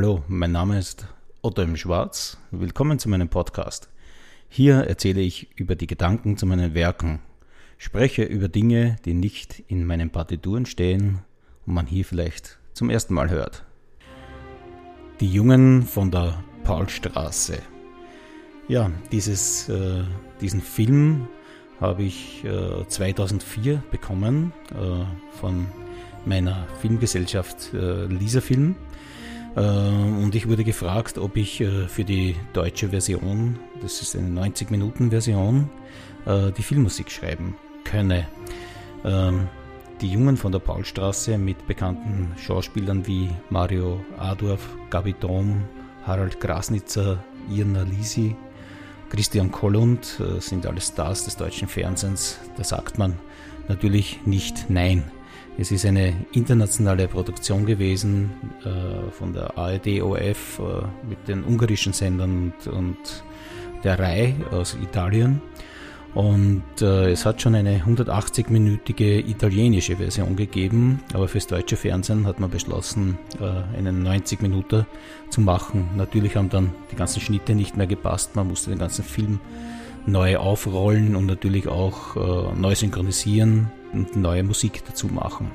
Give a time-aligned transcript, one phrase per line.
[0.00, 1.08] Hallo, mein Name ist
[1.42, 2.38] Otto im Schwarz.
[2.52, 3.88] Willkommen zu meinem Podcast.
[4.48, 7.18] Hier erzähle ich über die Gedanken zu meinen Werken,
[7.78, 11.18] spreche über Dinge, die nicht in meinen Partituren stehen
[11.66, 13.64] und man hier vielleicht zum ersten Mal hört.
[15.18, 17.58] Die Jungen von der Paulstraße.
[18.68, 20.04] Ja, dieses, äh,
[20.40, 21.26] diesen Film
[21.80, 25.66] habe ich äh, 2004 bekommen äh, von
[26.24, 28.76] meiner Filmgesellschaft äh, Lisa Film.
[29.58, 34.40] Äh, und ich wurde gefragt, ob ich äh, für die deutsche Version, das ist eine
[34.40, 35.68] 90-Minuten-Version,
[36.26, 38.28] äh, die Filmmusik schreiben könne.
[39.04, 39.48] Ähm,
[40.00, 45.64] die Jungen von der Paulstraße mit bekannten Schauspielern wie Mario Adorf, Gabi Dom,
[46.04, 48.36] Harald Grasnitzer, Irna Lisi,
[49.10, 52.38] Christian Kollund sind alle Stars des deutschen Fernsehens.
[52.56, 53.18] Da sagt man
[53.66, 55.10] natürlich nicht Nein.
[55.60, 58.30] Es ist eine internationale Produktion gewesen
[58.64, 63.24] äh, von der ARD OF äh, mit den ungarischen Sendern und, und
[63.82, 65.42] der RAI aus Italien.
[66.14, 72.38] Und äh, es hat schon eine 180-minütige italienische Version gegeben, aber fürs deutsche Fernsehen hat
[72.38, 74.86] man beschlossen, äh, einen 90 Minuten
[75.28, 75.88] zu machen.
[75.96, 79.40] Natürlich haben dann die ganzen Schnitte nicht mehr gepasst, man musste den ganzen Film
[80.06, 85.50] neu aufrollen und natürlich auch äh, neu synchronisieren und neue Musik dazu machen.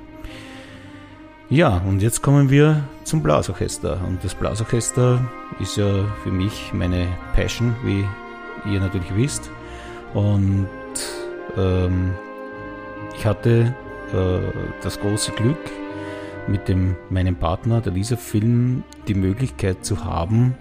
[1.49, 4.01] Ja, und jetzt kommen wir zum Blasorchester.
[4.07, 5.23] Und das Blasorchester
[5.59, 8.03] ist ja für mich meine Passion, wie
[8.71, 9.51] ihr natürlich wisst.
[10.13, 10.67] Und
[11.57, 12.13] ähm,
[13.15, 13.75] ich hatte
[14.13, 14.39] äh,
[14.81, 15.59] das große Glück,
[16.47, 20.55] mit dem, meinem Partner, der Lisa Film, die Möglichkeit zu haben,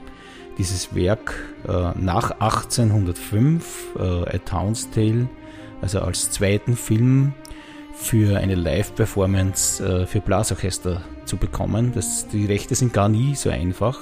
[0.58, 1.34] dieses Werk
[1.66, 5.28] äh, nach 1805, äh, A Town's Tale,
[5.80, 7.34] also als zweiten Film
[7.92, 11.92] für eine Live-Performance äh, für Blasorchester zu bekommen.
[11.94, 14.00] Das, die Rechte sind gar nie so einfach.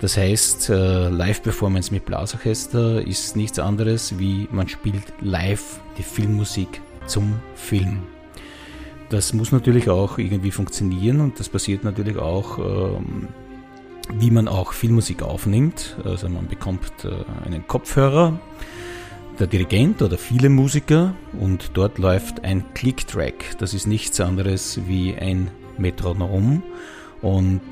[0.00, 6.80] Das heißt, äh, Live-Performance mit Blasorchester ist nichts anderes wie man spielt live die Filmmusik
[7.06, 8.02] zum Film.
[9.10, 13.28] Das muss natürlich auch irgendwie funktionieren und das passiert natürlich auch, ähm,
[14.14, 15.96] wie man auch Filmmusik aufnimmt.
[16.04, 17.10] Also man bekommt äh,
[17.44, 18.38] einen Kopfhörer
[19.40, 23.56] der Dirigent oder viele Musiker und dort läuft ein Click-Track.
[23.58, 26.62] Das ist nichts anderes wie ein Metronom
[27.22, 27.62] und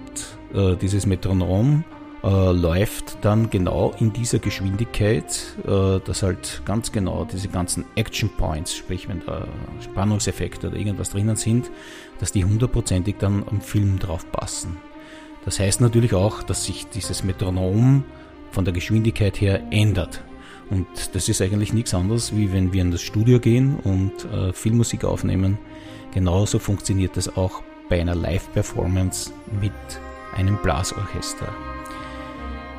[0.55, 1.85] äh, dieses Metronom
[2.25, 8.31] äh, läuft dann genau in dieser Geschwindigkeit, äh, dass halt ganz genau diese ganzen Action
[8.31, 9.47] Points, sprich wenn da
[9.85, 11.71] Spannungseffekte oder irgendwas drinnen sind,
[12.19, 14.79] dass die hundertprozentig dann am Film drauf passen.
[15.45, 18.05] Das heißt natürlich auch, dass sich dieses Metronom
[18.53, 20.23] von der Geschwindigkeit her ändert.
[20.71, 24.53] Und das ist eigentlich nichts anderes, wie wenn wir in das Studio gehen und äh,
[24.53, 25.59] Filmmusik aufnehmen.
[26.13, 29.31] Genauso funktioniert das auch bei einer Live-Performance
[29.61, 29.73] mit
[30.37, 31.49] einem Blasorchester.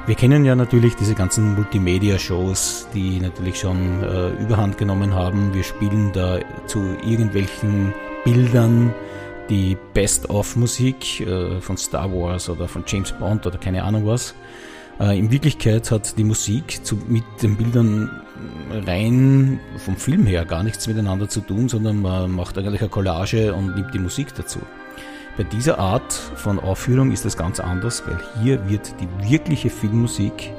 [0.06, 5.54] Wir kennen ja natürlich diese ganzen Multimedia-Shows, die natürlich schon äh, überhand genommen haben.
[5.54, 8.94] Wir spielen da zu irgendwelchen Bildern
[9.50, 14.36] die Best-of-Musik äh, von Star Wars oder von James Bond oder keine Ahnung was.
[15.00, 18.10] Äh, in Wirklichkeit hat die Musik mit den Bildern
[18.86, 23.54] rein vom Film her gar nichts miteinander zu tun, sondern man macht eigentlich eine Collage
[23.54, 24.60] und nimmt die Musik dazu.
[25.38, 30.52] Bei dieser Art von Aufführung ist das ganz anders, weil hier wird die wirkliche Filmmusik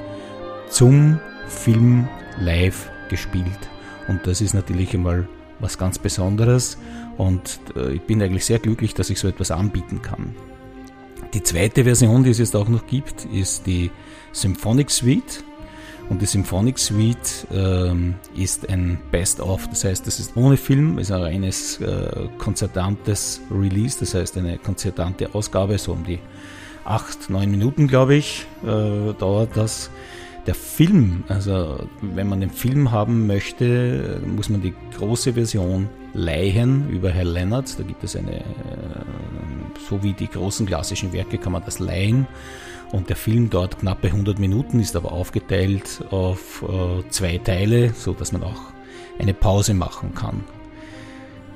[0.68, 2.08] zum Film
[2.38, 3.68] live gespielt.
[4.08, 6.78] Und das ist natürlich einmal was ganz Besonderes
[7.18, 10.34] und äh, ich bin eigentlich sehr glücklich, dass ich so etwas anbieten kann.
[11.34, 13.90] Die zweite Version, die es jetzt auch noch gibt, ist die
[14.32, 15.44] Symphonic Suite.
[16.08, 21.12] Und die Symphonic Suite ähm, ist ein Best-of, das heißt, das ist ohne Film, ist
[21.12, 26.18] ein reines äh, konzertantes Release, das heißt eine konzertante Ausgabe, so um die
[26.84, 29.88] acht, neun Minuten, glaube ich, äh, dauert das.
[30.46, 36.90] Der Film, also wenn man den Film haben möchte, muss man die große Version leihen
[36.90, 37.78] über Herr Lennart.
[37.78, 38.42] Da gibt es eine, äh,
[39.90, 42.26] so wie die großen klassischen Werke, kann man das leihen.
[42.92, 48.12] Und der Film dauert knappe 100 Minuten, ist aber aufgeteilt auf äh, zwei Teile, so
[48.12, 48.62] dass man auch
[49.18, 50.44] eine Pause machen kann.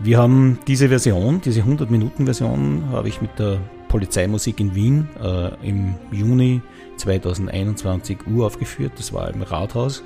[0.01, 3.59] Wir haben diese Version, diese 100 Minuten Version, habe ich mit der
[3.89, 6.61] Polizeimusik in Wien äh, im Juni
[6.97, 8.93] 2021 uraufgeführt.
[8.97, 10.03] Das war im Rathaus.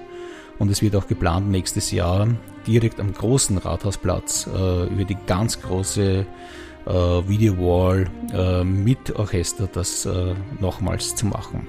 [0.59, 2.29] Und es wird auch geplant, nächstes Jahr
[2.67, 6.27] direkt am großen Rathausplatz äh, über die ganz große
[6.89, 11.67] äh, Video Wall äh, mit Orchester das äh, nochmals zu machen.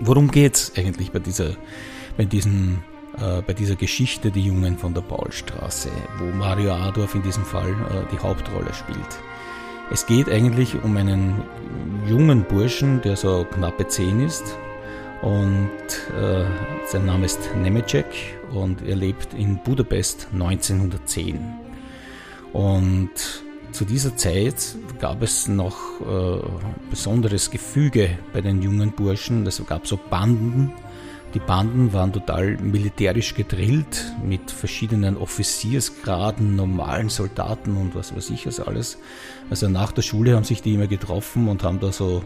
[0.00, 1.56] Worum geht es eigentlich bei dieser,
[2.16, 2.82] bei diesen
[3.18, 7.70] äh, bei dieser Geschichte Die Jungen von der Paulstraße, wo Mario Adorf in diesem Fall
[7.70, 8.98] äh, die Hauptrolle spielt.
[9.92, 11.42] Es geht eigentlich um einen
[12.08, 14.58] jungen Burschen, der so knappe zehn ist
[15.22, 15.70] und
[16.18, 16.44] äh,
[16.86, 18.06] sein Name ist Nemecek
[18.52, 21.38] und er lebt in Budapest 1910.
[22.52, 23.43] Und
[23.74, 26.38] zu dieser Zeit gab es noch äh,
[26.90, 29.44] besonderes Gefüge bei den jungen Burschen.
[29.46, 30.72] Es gab so Banden.
[31.34, 38.46] Die Banden waren total militärisch gedrillt mit verschiedenen Offiziersgraden, normalen Soldaten und was weiß ich
[38.46, 38.98] was alles.
[39.50, 42.22] Also nach der Schule haben sich die immer getroffen und haben da so,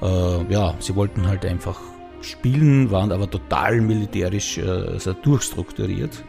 [0.00, 1.80] äh, ja, sie wollten halt einfach
[2.20, 6.22] spielen, waren aber total militärisch äh, also durchstrukturiert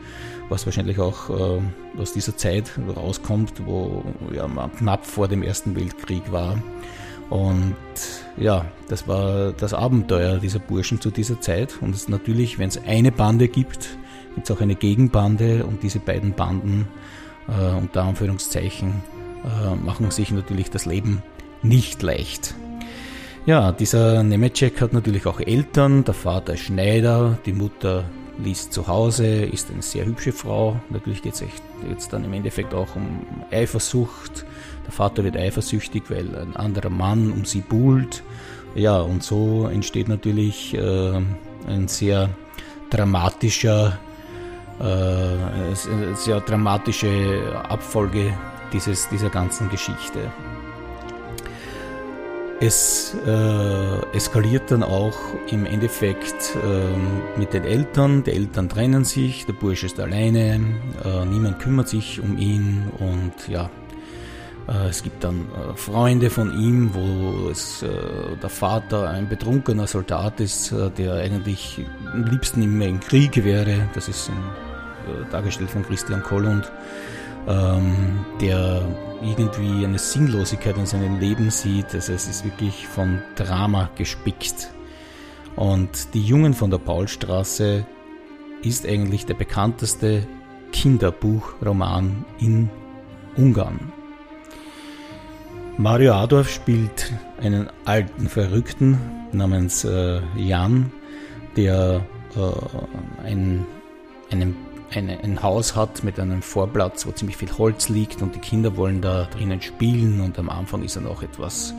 [0.49, 1.61] was wahrscheinlich auch äh,
[1.99, 4.03] aus dieser Zeit rauskommt, wo
[4.33, 6.57] ja, man knapp vor dem Ersten Weltkrieg war.
[7.29, 7.75] Und
[8.37, 11.77] ja, das war das Abenteuer dieser Burschen zu dieser Zeit.
[11.81, 13.97] Und es natürlich, wenn es eine Bande gibt,
[14.35, 16.87] gibt es auch eine Gegenbande und diese beiden Banden
[17.47, 19.01] äh, unter Anführungszeichen
[19.43, 21.23] äh, machen sich natürlich das Leben
[21.63, 22.53] nicht leicht.
[23.45, 26.03] Ja, dieser Nemecek hat natürlich auch Eltern.
[26.03, 28.05] Der Vater ist Schneider, die Mutter
[28.37, 30.79] liest zu Hause, ist eine sehr hübsche Frau.
[30.89, 31.43] Natürlich geht es
[31.89, 34.45] jetzt dann im Endeffekt auch um Eifersucht.
[34.85, 38.23] Der Vater wird eifersüchtig, weil ein anderer Mann um sie buhlt.
[38.75, 41.21] Ja, und so entsteht natürlich äh,
[41.67, 42.29] ein sehr
[42.89, 43.97] dramatischer,
[44.79, 45.75] äh,
[46.15, 48.33] sehr dramatische Abfolge
[48.73, 50.31] dieses, dieser ganzen Geschichte.
[52.65, 55.15] Es äh, eskaliert dann auch
[55.51, 58.23] im Endeffekt äh, mit den Eltern.
[58.23, 60.59] Die Eltern trennen sich, der Bursche ist alleine,
[61.03, 63.69] äh, niemand kümmert sich um ihn und ja,
[64.67, 67.87] äh, es gibt dann äh, Freunde von ihm, wo es, äh,
[68.41, 73.89] der Vater ein betrunkener Soldat ist, der eigentlich am liebsten immer im Krieg wäre.
[73.93, 74.64] Das ist in,
[75.31, 76.71] dargestellt von Christian Kollund
[77.47, 78.81] ähm, der
[79.21, 81.93] irgendwie eine Sinnlosigkeit in seinem Leben sieht.
[81.93, 84.71] Also es ist wirklich von Drama gespickt.
[85.55, 87.85] Und die Jungen von der Paulstraße
[88.61, 90.27] ist eigentlich der bekannteste
[90.71, 92.69] Kinderbuchroman in
[93.37, 93.91] Ungarn.
[95.77, 98.97] Mario Adorf spielt einen alten Verrückten
[99.31, 100.91] namens äh, Jan,
[101.57, 102.01] der
[102.35, 103.65] äh, ein,
[104.31, 104.55] einen
[104.91, 108.77] eine, ein Haus hat mit einem Vorplatz, wo ziemlich viel Holz liegt und die Kinder
[108.77, 111.73] wollen da drinnen spielen und am Anfang ist er noch etwas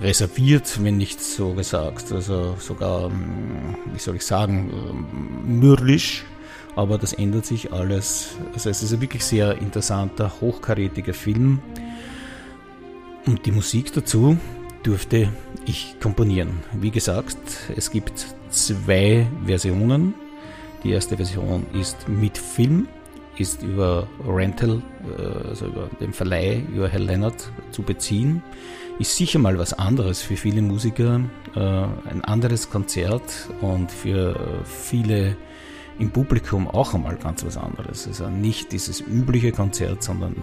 [0.00, 6.24] reserviert, wenn nicht so gesagt, also sogar, hm, wie soll ich sagen, hm, mürrisch,
[6.74, 8.36] aber das ändert sich alles.
[8.54, 11.60] Also es ist ein wirklich sehr interessanter, hochkarätiger Film
[13.26, 14.36] und die Musik dazu
[14.82, 15.28] durfte
[15.64, 16.60] ich komponieren.
[16.72, 17.36] Wie gesagt,
[17.76, 20.14] es gibt zwei Versionen
[20.82, 22.88] die erste Version ist mit Film,
[23.36, 24.82] ist über Rental,
[25.18, 28.42] äh, also über den Verleih, über Herr Leonard zu beziehen.
[28.98, 31.20] Ist sicher mal was anderes für viele Musiker,
[31.54, 35.36] äh, ein anderes Konzert und für viele
[35.98, 38.06] im Publikum auch einmal ganz was anderes.
[38.06, 40.36] Also nicht dieses übliche Konzert, sondern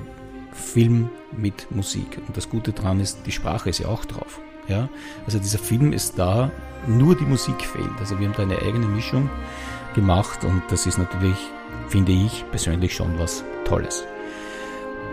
[0.51, 2.19] Film mit Musik.
[2.27, 4.39] Und das Gute daran ist, die Sprache ist ja auch drauf.
[4.67, 4.89] Ja?
[5.25, 6.51] Also dieser Film ist da,
[6.87, 7.91] nur die Musik fehlt.
[7.99, 9.29] Also wir haben da eine eigene Mischung
[9.95, 11.37] gemacht und das ist natürlich,
[11.87, 14.05] finde ich persönlich schon was Tolles.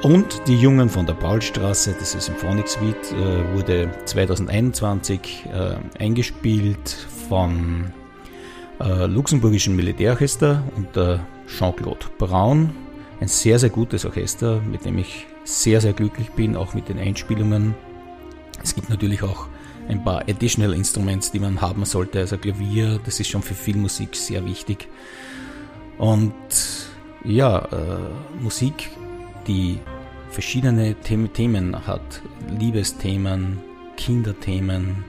[0.02, 6.88] Und die Jungen von der Paulstraße, das ist Symphonic Suite, äh, wurde 2021 äh, eingespielt
[7.28, 7.92] von
[8.78, 12.70] äh, luxemburgischen Militärorchester unter Jean-Claude Braun.
[13.20, 16.98] Ein sehr, sehr gutes Orchester, mit dem ich sehr, sehr glücklich bin, auch mit den
[16.98, 17.74] Einspielungen.
[18.62, 19.46] Es gibt natürlich auch
[19.88, 22.20] ein paar Additional Instruments, die man haben sollte.
[22.20, 24.88] Also Klavier, das ist schon für Filmmusik sehr wichtig.
[25.98, 26.34] Und
[27.24, 28.90] ja, äh, Musik,
[29.46, 29.78] die
[30.30, 32.22] verschiedene Themen hat.
[32.58, 33.58] Liebesthemen,
[33.96, 35.04] Kinderthemen,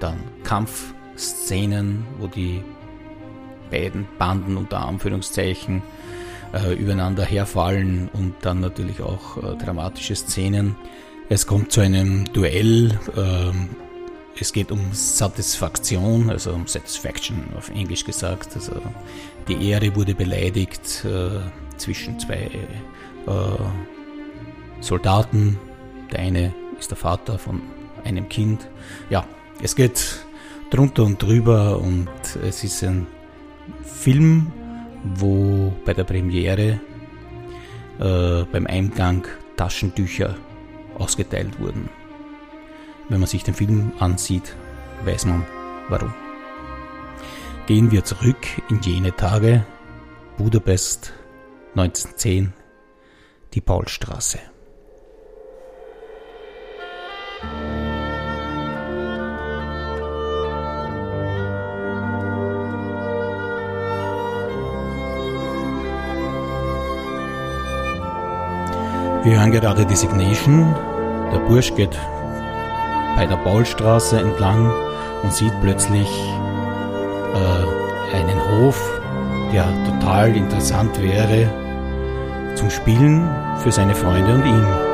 [0.00, 2.62] dann Kampfszenen, wo die
[3.70, 5.82] beiden Banden unter Anführungszeichen
[6.52, 10.76] äh, übereinander herfallen und dann natürlich auch äh, dramatische Szenen.
[11.28, 13.81] Es kommt zu einem Duell äh,
[14.40, 18.54] es geht um Satisfaktion, also um Satisfaction auf Englisch gesagt.
[18.54, 18.72] Also
[19.48, 21.40] die Ehre wurde beleidigt äh,
[21.76, 22.50] zwischen zwei
[23.26, 23.30] äh,
[24.80, 25.58] Soldaten.
[26.10, 27.62] Der eine ist der Vater von
[28.04, 28.68] einem Kind.
[29.10, 29.24] Ja,
[29.62, 30.24] es geht
[30.70, 32.08] drunter und drüber und
[32.42, 33.06] es ist ein
[33.84, 34.50] Film,
[35.16, 36.80] wo bei der Premiere
[37.98, 40.36] äh, beim Eingang Taschentücher
[40.98, 41.88] ausgeteilt wurden.
[43.08, 44.54] Wenn man sich den Film ansieht,
[45.04, 45.44] weiß man
[45.88, 46.14] warum.
[47.66, 49.64] Gehen wir zurück in jene Tage,
[50.38, 51.12] Budapest
[51.74, 52.52] 1910,
[53.54, 54.38] die Paulstraße.
[69.24, 70.74] Wir hören gerade Designation.
[71.32, 71.96] Der Bursch geht
[73.22, 74.68] bei der Paulstraße entlang
[75.22, 76.08] und sieht plötzlich
[77.34, 79.00] äh, einen Hof,
[79.52, 81.48] der total interessant wäre
[82.56, 84.91] zum Spielen für seine Freunde und ihn.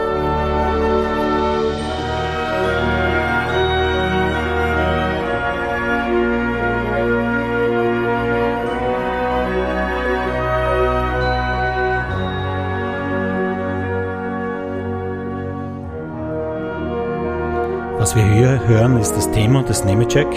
[18.68, 20.28] Hören, ist das Thema des Nemecheck,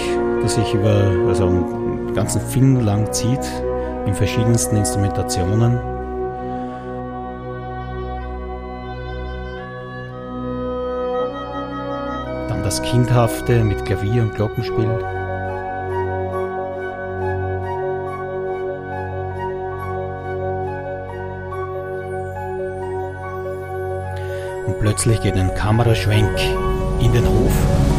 [0.42, 3.46] das sich über also den ganzen Film lang zieht,
[4.06, 5.78] in verschiedensten Instrumentationen.
[12.48, 14.90] Dann das Kindhafte mit Klavier und Glockenspiel.
[24.68, 26.40] Und plötzlich geht ein Kameraschwenk
[27.02, 27.91] in den Hof.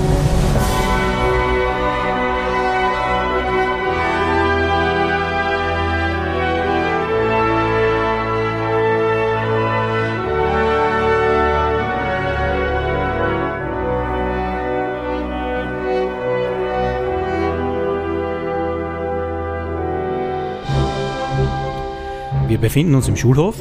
[22.52, 23.56] Wir befinden uns im Schulhof.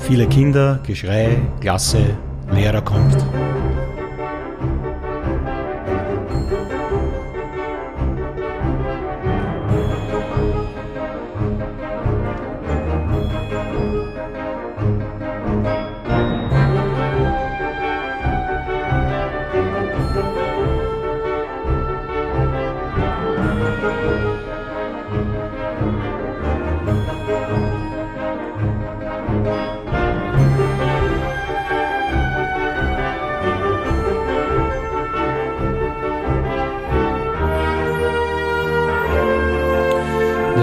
[0.00, 1.28] Viele Kinder, Geschrei,
[1.60, 2.16] Klasse,
[2.52, 3.16] Lehrer kommt.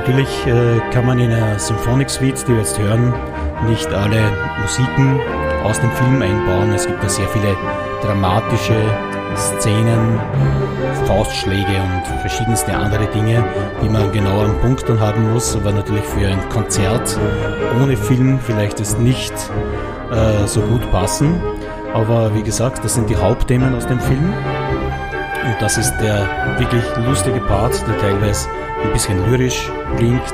[0.07, 3.13] Natürlich äh, kann man in einer Symphonic Suite, die wir jetzt hören,
[3.67, 5.19] nicht alle Musiken
[5.65, 6.71] aus dem Film einbauen.
[6.73, 7.57] Es gibt da sehr viele
[8.01, 8.73] dramatische
[9.35, 10.17] Szenen,
[11.07, 13.43] Faustschläge und verschiedenste andere Dinge,
[13.83, 15.53] die man genau am Punkt dann haben muss.
[15.57, 17.19] Aber natürlich für ein Konzert
[17.81, 19.33] ohne Film vielleicht es nicht
[20.13, 21.35] äh, so gut passen.
[21.93, 24.33] Aber wie gesagt, das sind die Hauptthemen aus dem Film.
[25.47, 28.49] Und das ist der wirklich lustige Part, der teilweise
[28.83, 30.33] ein bisschen lyrisch klingt.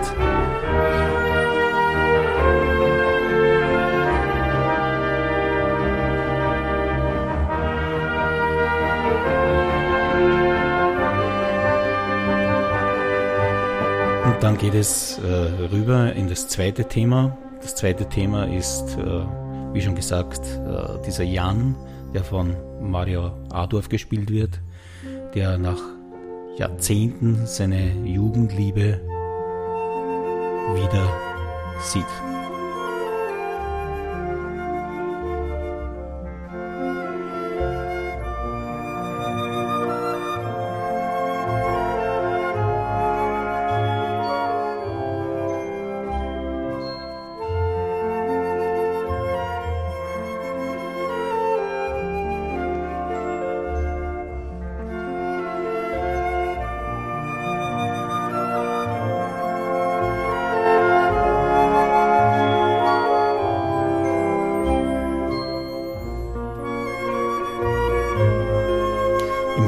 [14.25, 15.27] Und dann geht es äh,
[15.71, 17.37] rüber in das zweite Thema.
[17.61, 19.25] Das zweite Thema ist, äh,
[19.73, 21.75] wie schon gesagt, äh, dieser Jan,
[22.15, 24.59] der von Mario Adorf gespielt wird,
[25.33, 25.81] der nach
[26.57, 28.99] Jahrzehnten seine Jugendliebe
[30.75, 31.07] wieder
[31.79, 32.42] sieht.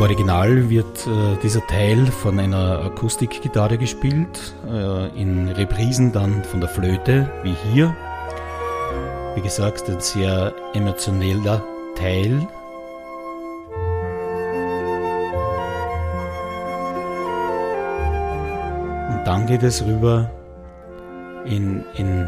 [0.06, 6.70] Original wird äh, dieser Teil von einer Akustikgitarre gespielt, äh, in Reprisen dann von der
[6.70, 7.96] Flöte, wie hier.
[9.34, 11.64] Wie gesagt, ein sehr emotioneller
[11.96, 12.48] Teil.
[19.10, 20.30] Und dann geht es rüber
[21.46, 22.28] in, in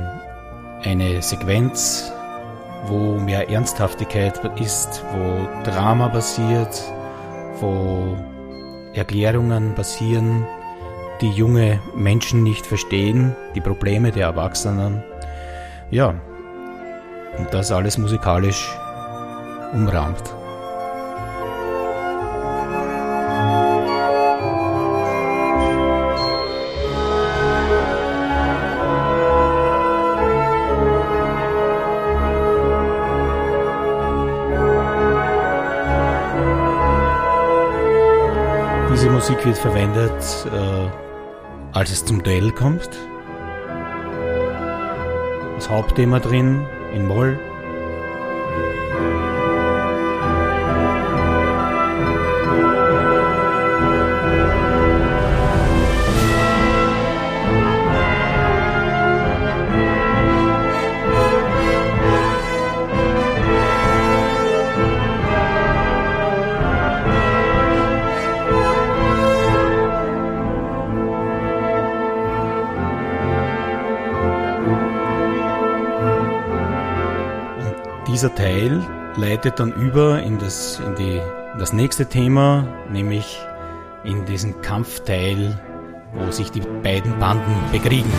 [0.84, 2.12] eine Sequenz,
[2.88, 6.92] wo mehr Ernsthaftigkeit ist, wo Drama passiert,
[7.60, 8.18] wo
[8.94, 10.46] Erklärungen basieren,
[11.22, 15.04] die junge Menschen nicht verstehen, die Probleme der Erwachsenen.
[15.90, 16.14] Ja,
[17.38, 18.70] und das alles musikalisch
[19.74, 20.24] umrahmt.
[39.30, 42.90] Musik wird verwendet, äh, als es zum Duell kommt.
[45.56, 46.66] Das Hauptthema drin
[46.96, 47.38] in Moll.
[78.18, 78.84] Dieser Teil
[79.16, 83.40] leitet dann über in das, in die, in das nächste Thema, nämlich
[84.04, 85.60] in diesen Kampfteil,
[86.14, 88.12] wo sich die beiden Banden bekriegen.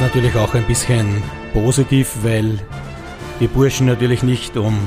[0.00, 2.58] Natürlich auch ein bisschen positiv, weil
[3.38, 4.78] die Burschen natürlich nicht um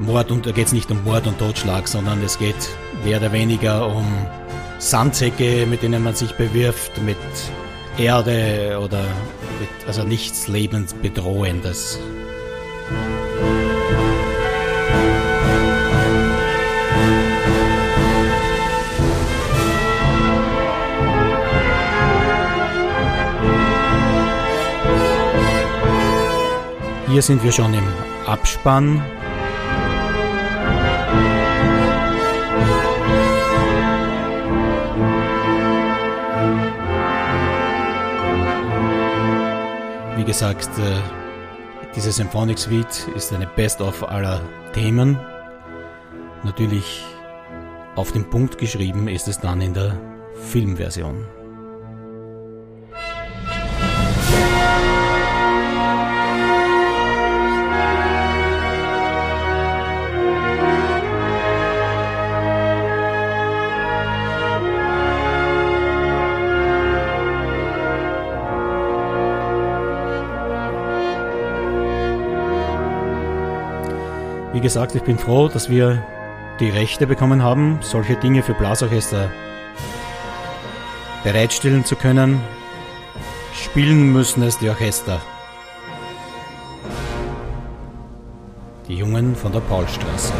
[0.00, 2.56] Mord und da geht es nicht um Mord und Totschlag, sondern es geht
[3.04, 4.04] mehr oder weniger um
[4.78, 7.16] Sandsäcke, mit denen man sich bewirft, mit
[7.98, 9.02] Erde oder
[9.60, 12.00] mit, also nichts lebensbedrohendes.
[27.12, 27.84] Hier sind wir schon im
[28.24, 29.04] Abspann.
[40.16, 40.94] Wie gesagt, äh,
[41.94, 44.40] diese Symphonic Suite ist eine Best-of aller
[44.72, 45.18] Themen.
[46.44, 47.04] Natürlich
[47.94, 50.00] auf den Punkt geschrieben ist es dann in der
[50.48, 51.26] Filmversion.
[74.52, 76.04] Wie gesagt, ich bin froh, dass wir
[76.60, 79.30] die Rechte bekommen haben, solche Dinge für Blasorchester
[81.24, 82.38] bereitstellen zu können.
[83.54, 85.22] Spielen müssen es die Orchester.
[88.88, 90.34] Die Jungen von der Paulstraße.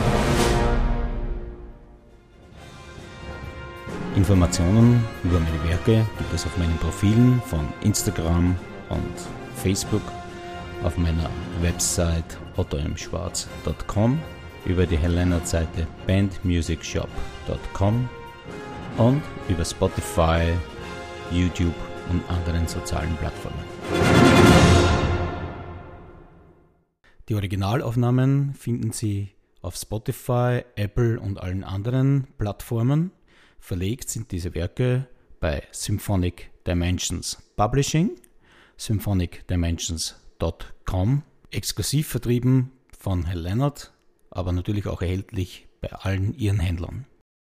[4.15, 8.57] Informationen über meine Werke gibt es auf meinen Profilen von Instagram
[8.91, 9.15] und
[9.57, 10.03] Facebook
[10.85, 14.21] auf meiner Website ottomschwarz.com,
[14.65, 18.09] über die Helena-Seite bandmusicshop.com
[18.99, 20.53] und über Spotify,
[21.31, 21.75] YouTube
[22.11, 23.59] und anderen sozialen Plattformen.
[27.29, 33.13] Die Originalaufnahmen finden Sie auf Spotify, Apple und allen anderen Plattformen.
[33.61, 35.07] Verlegt sind diese Werke
[35.41, 38.11] bei Symphonic Dimensions Publishing,
[38.77, 41.23] Symphonic Dimensions www.leonard.com.
[41.51, 43.93] Exklusiv vertrieben von Herr Leonard,
[44.31, 47.07] aber natürlich auch erhältlich bei allen ihren Händlern.